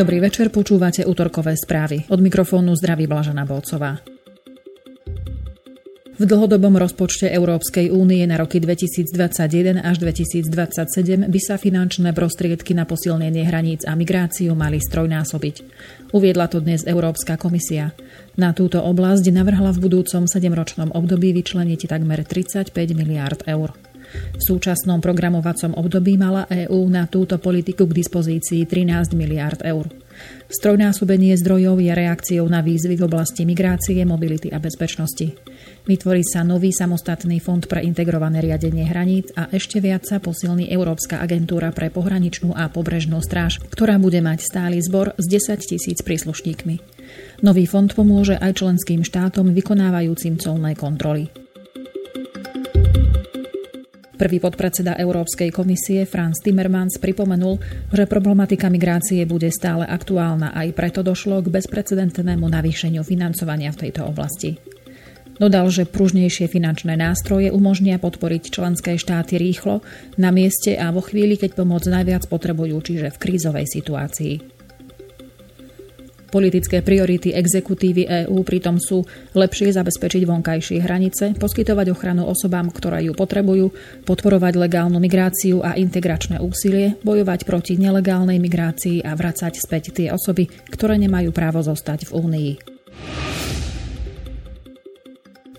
[0.00, 2.08] Dobrý večer, počúvate útorkové správy.
[2.08, 4.00] Od mikrofónu zdraví Blažana Bolcová.
[6.16, 9.12] V dlhodobom rozpočte Európskej únie na roky 2021
[9.84, 15.68] až 2027 by sa finančné prostriedky na posilnenie hraníc a migráciu mali strojnásobiť.
[16.16, 17.92] Uviedla to dnes Európska komisia.
[18.40, 23.76] Na túto oblasť navrhla v budúcom 7-ročnom období vyčleniť takmer 35 miliárd eur.
[24.10, 29.86] V súčasnom programovacom období mala EÚ na túto politiku k dispozícii 13 miliárd eur.
[30.50, 35.32] Strojnásobenie zdrojov je reakciou na výzvy v oblasti migrácie, mobility a bezpečnosti.
[35.86, 41.22] Vytvorí sa nový samostatný fond pre integrované riadenie hraníc a ešte viac sa posilní Európska
[41.22, 46.82] agentúra pre pohraničnú a pobrežnú stráž, ktorá bude mať stály zbor s 10 tisíc príslušníkmi.
[47.46, 51.30] Nový fond pomôže aj členským štátom vykonávajúcim colné kontroly.
[54.20, 57.56] Prvý podpredseda Európskej komisie Franz Timmermans pripomenul,
[57.88, 64.04] že problematika migrácie bude stále aktuálna aj preto došlo k bezprecedentnému navýšeniu financovania v tejto
[64.04, 64.60] oblasti.
[65.40, 69.80] Dodal, že pružnejšie finančné nástroje umožnia podporiť členské štáty rýchlo,
[70.20, 74.59] na mieste a vo chvíli, keď pomoc najviac potrebujú, čiže v krízovej situácii.
[76.30, 79.02] Politické priority exekutívy EÚ pritom sú
[79.34, 83.74] lepšie zabezpečiť vonkajšie hranice, poskytovať ochranu osobám, ktoré ju potrebujú,
[84.06, 90.46] podporovať legálnu migráciu a integračné úsilie, bojovať proti nelegálnej migrácii a vracať späť tie osoby,
[90.70, 92.52] ktoré nemajú právo zostať v Únii.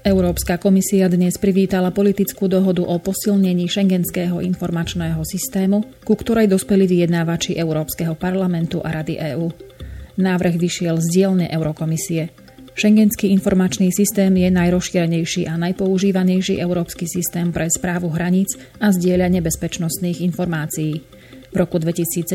[0.02, 7.54] Európska komisia dnes privítala politickú dohodu o posilnení šengenského informačného systému, ku ktorej dospeli vyjednávači
[7.54, 9.71] Európskeho parlamentu a Rady EÚ.
[10.20, 12.34] Návrh vyšiel z dielne Eurokomisie.
[12.72, 20.24] Schengenský informačný systém je najrozšírenejší a najpoužívanejší európsky systém pre správu hraníc a zdieľanie bezpečnostných
[20.24, 21.04] informácií.
[21.52, 22.32] V roku 2017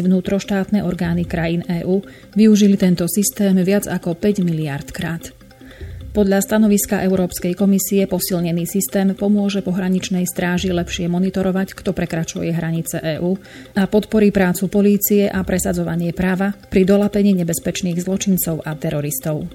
[0.00, 2.00] vnútroštátne orgány krajín EÚ
[2.32, 5.43] využili tento systém viac ako 5 miliard krát.
[6.14, 13.34] Podľa stanoviska Európskej komisie posilnený systém pomôže pohraničnej stráži lepšie monitorovať, kto prekračuje hranice EÚ
[13.74, 19.50] a podporí prácu polície a presadzovanie práva pri dolapení nebezpečných zločincov a teroristov.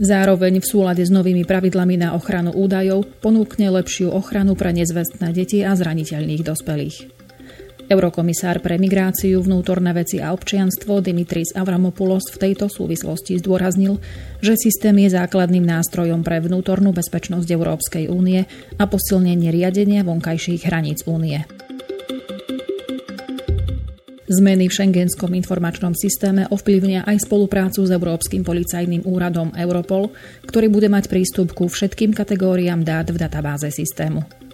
[0.00, 5.60] Zároveň v súlade s novými pravidlami na ochranu údajov ponúkne lepšiu ochranu pre nezvestné deti
[5.60, 7.17] a zraniteľných dospelých.
[7.88, 13.96] Eurokomisár pre migráciu, vnútorné veci a občianstvo Dimitris Avramopoulos v tejto súvislosti zdôraznil,
[14.44, 18.44] že systém je základným nástrojom pre vnútornú bezpečnosť Európskej únie
[18.76, 21.48] a posilnenie riadenia vonkajších hraníc únie.
[24.28, 30.12] Zmeny v šengenskom informačnom systéme ovplyvnia aj spoluprácu s Európskym policajným úradom Europol,
[30.44, 34.47] ktorý bude mať prístup ku všetkým kategóriám dát v databáze systému.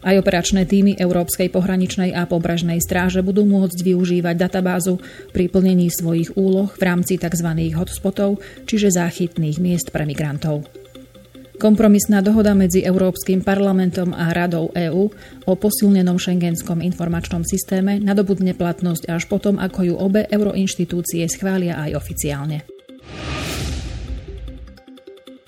[0.00, 4.96] Aj operačné týmy Európskej pohraničnej a pobrežnej stráže budú môcť využívať databázu
[5.36, 7.48] pri plnení svojich úloh v rámci tzv.
[7.76, 10.64] hotspotov, čiže záchytných miest pre migrantov.
[11.60, 15.12] Kompromisná dohoda medzi Európskym parlamentom a Radou EÚ
[15.44, 22.00] o posilnenom šengenskom informačnom systéme nadobudne platnosť až potom, ako ju obe euroinštitúcie schvália aj
[22.00, 22.79] oficiálne.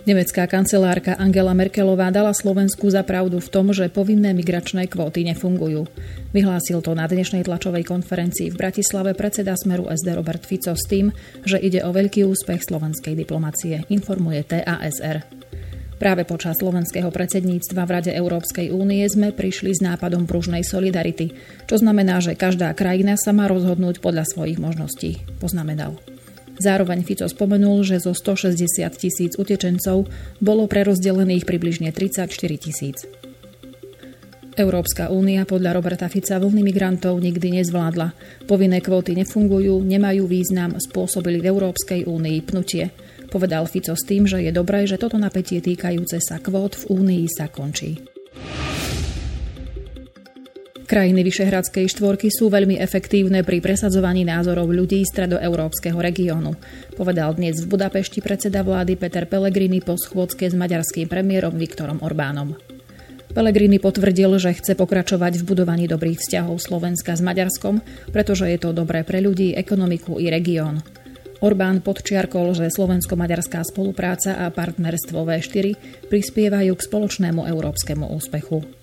[0.02, 5.86] Nemecká kancelárka Angela Merkelová dala Slovensku za pravdu v tom, že povinné migračné kvóty nefungujú.
[6.34, 11.14] Vyhlásil to na dnešnej tlačovej konferencii v Bratislave predseda Smeru SD Robert Fico s tým,
[11.46, 15.22] že ide o veľký úspech slovenskej diplomacie, informuje TASR.
[16.02, 21.30] Práve počas slovenského predsedníctva v Rade Európskej únie sme prišli s nápadom pružnej solidarity,
[21.70, 25.94] čo znamená, že každá krajina sa má rozhodnúť podľa svojich možností, poznamenal.
[26.62, 30.06] Zároveň Fico spomenul, že zo 160 tisíc utečencov
[30.38, 32.30] bolo prerozdelených približne 34
[32.62, 33.02] tisíc.
[34.52, 38.14] Európska únia podľa Roberta Fica vlny migrantov nikdy nezvládla.
[38.46, 42.92] Povinné kvóty nefungujú, nemajú význam, spôsobili v Európskej únii pnutie.
[43.32, 47.24] Povedal Fico s tým, že je dobré, že toto napätie týkajúce sa kvót v únii
[47.32, 48.11] sa končí.
[50.82, 56.58] Krajiny Vyšehradskej štvorky sú veľmi efektívne pri presadzovaní názorov ľudí stredoeurópskeho regiónu,
[56.98, 62.58] povedal dnes v Budapešti predseda vlády Peter Pellegrini po schôdzke s maďarským premiérom Viktorom Orbánom.
[63.32, 67.80] Pellegrini potvrdil, že chce pokračovať v budovaní dobrých vzťahov Slovenska s Maďarskom,
[68.12, 70.84] pretože je to dobré pre ľudí, ekonomiku i región.
[71.42, 75.74] Orbán podčiarkol, že slovensko-maďarská spolupráca a partnerstvo V4
[76.06, 78.81] prispievajú k spoločnému európskemu úspechu.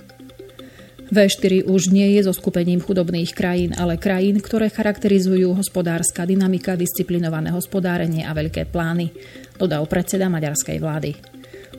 [1.09, 7.49] V4 už nie je so skupením chudobných krajín, ale krajín, ktoré charakterizujú hospodárska dynamika, disciplinované
[7.49, 9.09] hospodárenie a veľké plány,
[9.57, 11.11] dodal predseda maďarskej vlády.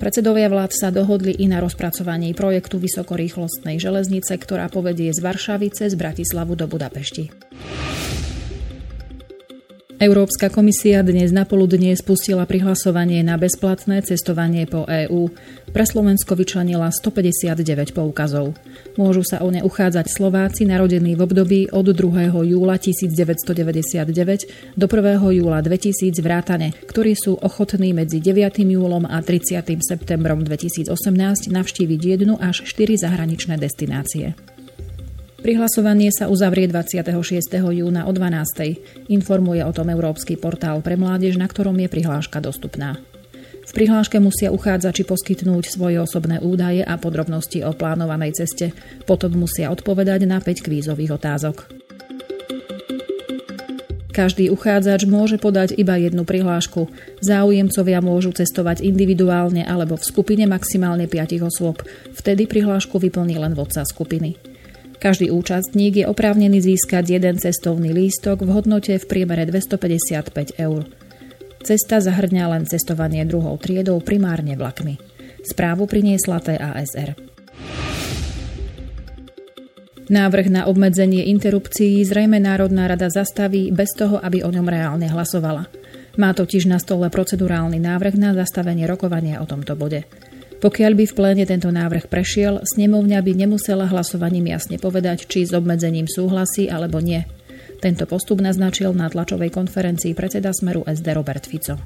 [0.03, 5.94] Predsedovia vlád sa dohodli i na rozpracovaní projektu vysokorýchlostnej železnice, ktorá povedie z Varšavy cez
[5.94, 7.29] Bratislavu do Budapešti.
[10.00, 15.29] Európska komisia dnes na poludne spustila prihlasovanie na bezplatné cestovanie po EÚ.
[15.76, 18.56] Pre Slovensko vyčlenila 159 poukazov.
[18.97, 22.32] Môžu sa o ne uchádzať Slováci narodení v období od 2.
[22.32, 25.37] júla 1999 do 1.
[25.37, 28.56] júla 2000 vrátane, ktorí sú ochotní medzi 9.
[28.56, 29.85] júlom a 30.
[29.85, 30.97] septembrom 2018
[31.52, 34.32] navštíviť jednu až 4 zahraničné destinácie.
[35.41, 37.01] Prihlasovanie sa uzavrie 26.
[37.73, 39.09] júna o 12.
[39.09, 43.01] Informuje o tom Európsky portál pre mládež, na ktorom je prihláška dostupná.
[43.65, 48.77] V prihláške musia uchádzači poskytnúť svoje osobné údaje a podrobnosti o plánovanej ceste.
[49.09, 51.73] Potom musia odpovedať na 5 kvízových otázok.
[54.13, 56.93] Každý uchádzač môže podať iba jednu prihlášku.
[57.25, 61.81] Záujemcovia môžu cestovať individuálne alebo v skupine maximálne 5 osôb.
[62.13, 64.50] Vtedy prihlášku vyplní len vodca skupiny.
[65.00, 70.85] Každý účastník je oprávnený získať jeden cestovný lístok v hodnote v priemere 255 eur.
[71.64, 75.00] Cesta zahrňa len cestovanie druhou triedou primárne vlakmi.
[75.41, 77.17] Správu priniesla TASR.
[80.12, 85.64] Návrh na obmedzenie interrupcií zrejme Národná rada zastaví bez toho, aby o ňom reálne hlasovala.
[86.20, 90.05] Má totiž na stole procedurálny návrh na zastavenie rokovania o tomto bode.
[90.61, 95.57] Pokiaľ by v pléne tento návrh prešiel, snemovňa by nemusela hlasovaním jasne povedať, či s
[95.57, 97.25] obmedzením súhlasí alebo nie.
[97.81, 101.81] Tento postup naznačil na tlačovej konferencii predseda Smeru SD Robert Fico.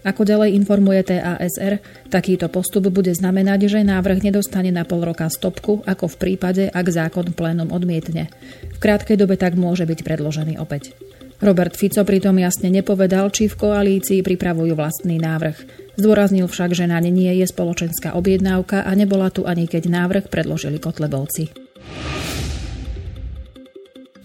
[0.00, 5.84] Ako ďalej informuje TASR, takýto postup bude znamenať, že návrh nedostane na pol roka stopku,
[5.84, 8.32] ako v prípade, ak zákon plénum odmietne.
[8.72, 10.96] V krátkej dobe tak môže byť predložený opäť.
[11.44, 15.89] Robert Fico pritom jasne nepovedal, či v koalícii pripravujú vlastný návrh.
[15.98, 20.24] Zdôraznil však, že na ne nie je spoločenská objednávka a nebola tu ani keď návrh
[20.30, 21.70] predložili Kotlebovci.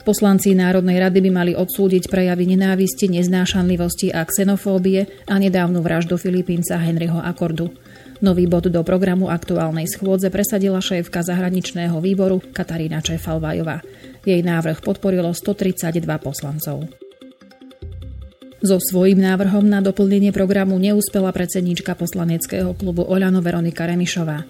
[0.06, 6.78] Poslanci Národnej rady by mali odsúdiť prejavy nenávisti, neznášanlivosti a xenofóbie a nedávnu vraždu Filipínca
[6.78, 7.74] Henryho Akordu.
[8.22, 13.82] Nový bod do programu aktuálnej schôdze presadila šéfka zahraničného výboru Katarína Čefalvajová.
[14.22, 17.05] Jej návrh podporilo 132 poslancov.
[18.66, 24.42] So svojím návrhom na doplnenie programu neúspela predsedníčka poslaneckého klubu Oľano Veronika Remišová.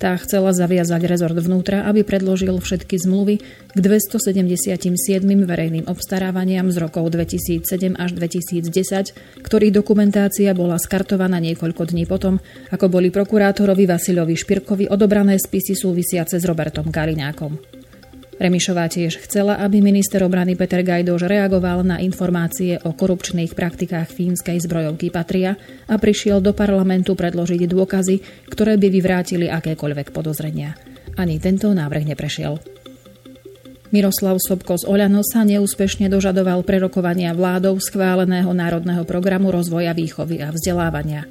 [0.00, 3.44] Tá chcela zaviazať rezort vnútra, aby predložil všetky zmluvy
[3.76, 12.08] k 277 verejným obstarávaniam z rokov 2007 až 2010, ktorých dokumentácia bola skartovaná niekoľko dní
[12.08, 12.40] potom,
[12.72, 17.84] ako boli prokurátorovi Vasilovi Špirkovi odobrané spisy súvisiace s Robertom Kaliňákom.
[18.38, 24.62] Remišová tiež chcela, aby minister obrany Peter Gajdoš reagoval na informácie o korupčných praktikách fínskej
[24.62, 25.58] zbrojovky Patria
[25.90, 30.78] a prišiel do parlamentu predložiť dôkazy, ktoré by vyvrátili akékoľvek podozrenia.
[31.18, 32.62] Ani tento návrh neprešiel.
[33.90, 40.54] Miroslav Sobko z Oľano sa neúspešne dožadoval prerokovania vládou schváleného národného programu rozvoja výchovy a
[40.54, 41.26] vzdelávania.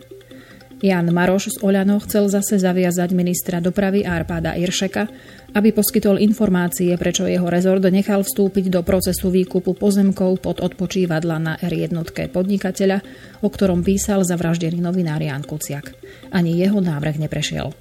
[0.77, 5.09] Jan Maroš z Oľano chcel zase zaviazať ministra dopravy Arpáda Iršeka,
[5.57, 11.53] aby poskytol informácie, prečo jeho rezort nechal vstúpiť do procesu výkupu pozemkov pod odpočívadla na
[11.57, 11.97] R1
[12.29, 13.01] podnikateľa,
[13.41, 15.97] o ktorom písal zavraždený novinár Jan Kuciak.
[16.29, 17.73] Ani jeho návrh neprešiel.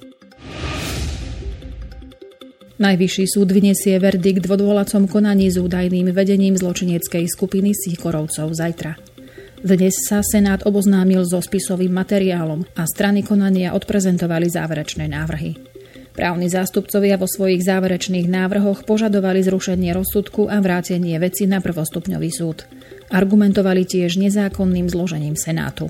[2.77, 9.16] Najvyšší súd vyniesie verdikt v odvolacom konaní s údajným vedením zločineckej skupiny Sýkorovcov zajtra.
[9.57, 15.57] Dnes sa Senát oboznámil so spisovým materiálom a strany konania odprezentovali záverečné návrhy.
[16.13, 22.69] Právni zástupcovia vo svojich záverečných návrhoch požadovali zrušenie rozsudku a vrátenie veci na prvostupňový súd.
[23.09, 25.89] Argumentovali tiež nezákonným zložením Senátu.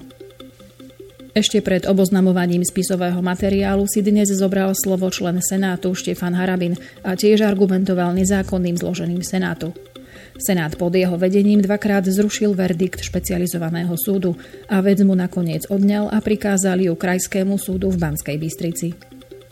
[1.35, 7.43] Ešte pred oboznamovaním spisového materiálu si dnes zobral slovo člen Senátu Štefan Harabin a tiež
[7.43, 9.75] argumentoval nezákonným zložením Senátu.
[10.37, 14.37] Senát pod jeho vedením dvakrát zrušil verdikt špecializovaného súdu
[14.69, 18.93] a vec mu nakoniec odňal a prikázal ju Krajskému súdu v Banskej Bystrici.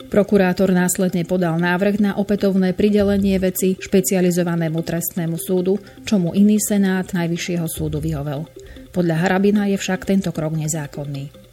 [0.06, 7.66] Prokurátor následne podal návrh na opätovné pridelenie veci špecializovanému trestnému súdu, čomu iný senát Najvyššieho
[7.66, 8.46] súdu vyhovel.
[8.94, 11.45] Podľa Harabina je však tento krok nezákonný.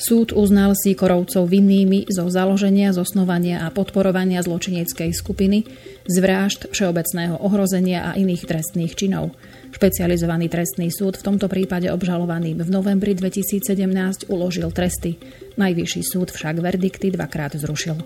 [0.00, 5.68] Súd uznal si korovcov vinnými zo založenia, zosnovania a podporovania zločineckej skupiny,
[6.08, 9.36] z vražd, všeobecného ohrozenia a iných trestných činov.
[9.76, 15.20] Špecializovaný trestný súd v tomto prípade obžalovaným v novembri 2017 uložil tresty.
[15.60, 18.00] Najvyšší súd však verdikty dvakrát zrušil.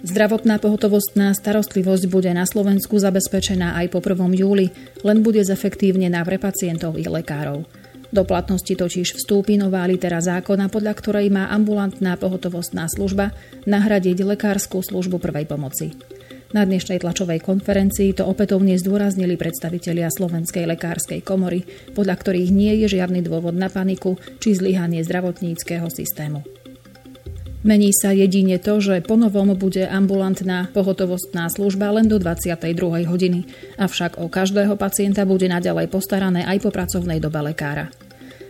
[0.00, 4.16] Zdravotná pohotovostná starostlivosť bude na Slovensku zabezpečená aj po 1.
[4.32, 4.72] júli,
[5.04, 7.68] len bude zefektívnená pre pacientov i lekárov.
[8.10, 13.30] Do platnosti totiž vstúpi nová litera zákona, podľa ktorej má ambulantná pohotovostná služba
[13.70, 15.94] nahradiť lekárskú službu prvej pomoci.
[16.50, 21.62] Na dnešnej tlačovej konferencii to opätovne zdôraznili predstavitelia Slovenskej lekárskej komory,
[21.94, 26.59] podľa ktorých nie je žiadny dôvod na paniku či zlyhanie zdravotníckého systému.
[27.60, 32.56] Mení sa jedine to, že ponovom bude ambulantná pohotovostná služba len do 22.
[33.04, 33.44] hodiny,
[33.76, 37.92] avšak o každého pacienta bude naďalej postarané aj po pracovnej dobe lekára.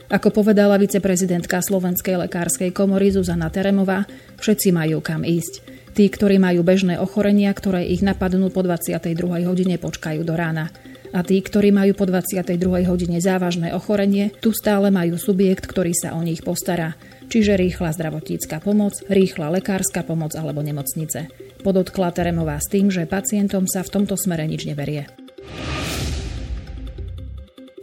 [0.07, 4.07] Ako povedala viceprezidentka Slovenskej lekárskej komory Zuzana Teremová,
[4.39, 5.67] všetci majú kam ísť.
[5.91, 9.11] Tí, ktorí majú bežné ochorenia, ktoré ich napadnú po 22.
[9.43, 10.71] hodine, počkajú do rána.
[11.11, 12.47] A tí, ktorí majú po 22.
[12.87, 16.95] hodine závažné ochorenie, tu stále majú subjekt, ktorý sa o nich postará.
[17.31, 21.31] Čiže rýchla zdravotnícka pomoc, rýchla lekárska pomoc alebo nemocnice.
[21.63, 25.07] Podotkla Teremová s tým, že pacientom sa v tomto smere nič neverie.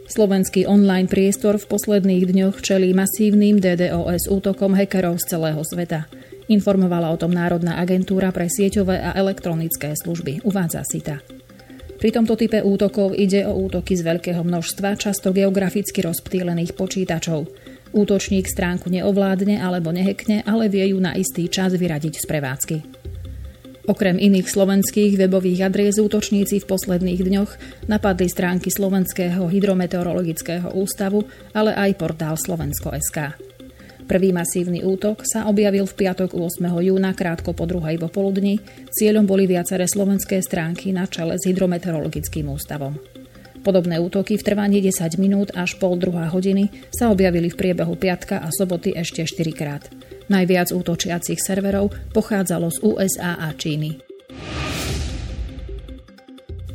[0.08, 6.08] Slovenský online priestor v posledných dňoch čelí masívnym DDoS útokom hackerov z celého sveta.
[6.48, 11.20] Informovala o tom Národná agentúra pre sieťové a elektronické služby, uvádza SITA.
[12.00, 17.50] Pri tomto type útokov ide o útoky z veľkého množstva, často geograficky rozptýlených počítačov.
[17.92, 22.76] Útočník stránku neovládne alebo nehekne, ale vie ju na istý čas vyradiť z prevádzky.
[23.88, 27.50] Okrem iných slovenských webových adries útočníci v posledných dňoch
[27.88, 31.24] napadli stránky Slovenského hydrometeorologického ústavu,
[31.56, 33.48] ale aj portál Slovensko.sk.
[34.04, 36.68] Prvý masívny útok sa objavil v piatok 8.
[36.84, 38.60] júna krátko po druhej popoludní.
[38.92, 43.17] Cieľom boli viaceré slovenské stránky na čele s hydrometeorologickým ústavom.
[43.62, 48.38] Podobné útoky v trvaní 10 minút až pol druhá hodiny sa objavili v priebehu piatka
[48.38, 49.84] a soboty ešte 4 krát.
[50.28, 54.08] Najviac útočiacich serverov pochádzalo z USA a Číny.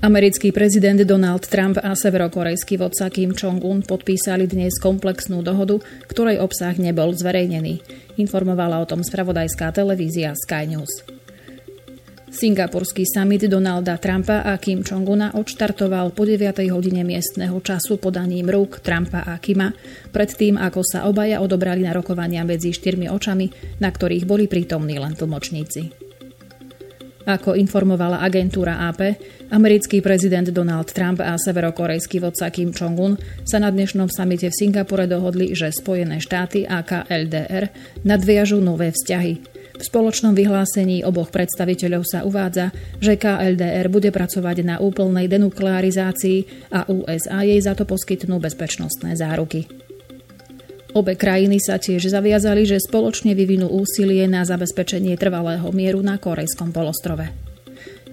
[0.04, 5.80] Americký prezident Donald Trump a severokorejský vodca Kim Jong-un podpísali dnes komplexnú dohodu,
[6.12, 7.80] ktorej obsah nebol zverejnený.
[8.20, 11.23] Informovala o tom spravodajská televízia Sky News.
[12.34, 16.66] Singapurský summit Donalda Trumpa a Kim Jong-una odštartoval po 9.
[16.74, 19.70] hodine miestneho času podaním rúk Trumpa a Kima,
[20.10, 25.13] predtým ako sa obaja odobrali na rokovania medzi štyrmi očami, na ktorých boli prítomní len
[25.13, 25.94] tlmočníci.
[27.30, 29.13] Ako informovala agentúra AP,
[29.54, 33.13] americký prezident Donald Trump a severokorejský vodca Kim Jong-un
[33.46, 37.70] sa na dnešnom samite v Singapure dohodli, že Spojené štáty a KLDR
[38.02, 39.52] nadviažú nové vzťahy.
[39.74, 42.70] V spoločnom vyhlásení oboch predstaviteľov sa uvádza,
[43.01, 49.65] že KLDR bude pracovať na úplnej denuklearizácii a USA jej za to poskytnú bezpečnostné záruky.
[50.94, 56.70] Obe krajiny sa tiež zaviazali, že spoločne vyvinú úsilie na zabezpečenie trvalého mieru na Korejskom
[56.70, 57.34] polostrove.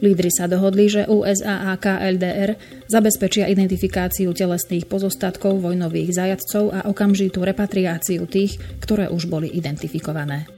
[0.01, 2.57] Lídry sa dohodli, že USA a KLDR
[2.89, 10.49] zabezpečia identifikáciu telesných pozostatkov vojnových zajadcov a okamžitú repatriáciu tých, ktoré už boli identifikované.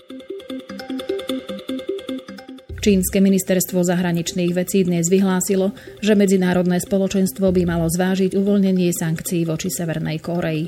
[2.82, 5.70] Čínske ministerstvo zahraničných vecí dnes vyhlásilo,
[6.02, 10.66] že medzinárodné spoločenstvo by malo zvážiť uvoľnenie sankcií voči Severnej Koreji.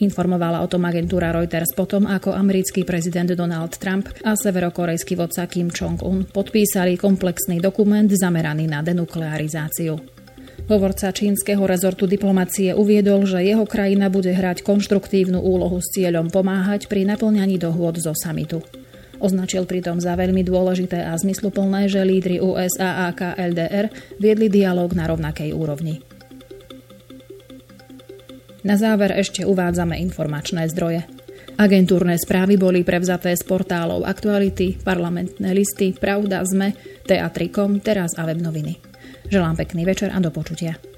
[0.00, 5.68] Informovala o tom agentúra Reuters potom, ako americký prezident Donald Trump a severokorejský vodca Kim
[5.68, 10.00] Jong-un podpísali komplexný dokument zameraný na denuklearizáciu.
[10.64, 16.88] Hovorca čínskeho rezortu diplomacie uviedol, že jeho krajina bude hrať konštruktívnu úlohu s cieľom pomáhať
[16.88, 18.64] pri naplňaní dohôd zo samitu.
[19.20, 25.04] Označil pritom za veľmi dôležité a zmysluplné, že lídry USA a KLDR viedli dialog na
[25.04, 26.00] rovnakej úrovni.
[28.60, 31.04] Na záver ešte uvádzame informačné zdroje.
[31.60, 36.72] Agentúrne správy boli prevzaté z portálov Aktuality, parlamentné listy, Pravda, ZME,
[37.04, 38.80] Teatrikom, Teraz a web noviny.
[39.28, 40.89] Želám pekný večer a do počutia.